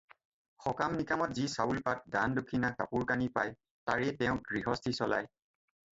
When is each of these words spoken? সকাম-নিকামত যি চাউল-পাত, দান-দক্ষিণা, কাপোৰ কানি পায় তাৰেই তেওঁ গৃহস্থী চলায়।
সকাম-নিকামত 0.67 1.33
যি 1.39 1.43
চাউল-পাত, 1.57 1.99
দান-দক্ষিণা, 2.15 2.71
কাপোৰ 2.79 3.05
কানি 3.11 3.29
পায় 3.39 3.53
তাৰেই 3.91 4.17
তেওঁ 4.23 4.41
গৃহস্থী 4.51 4.99
চলায়। 5.03 5.33